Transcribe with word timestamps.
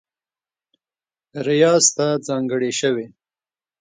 ریاض 1.47 1.85
ته 1.97 2.07
ځانګړې 2.27 2.71
شوې 2.79 3.05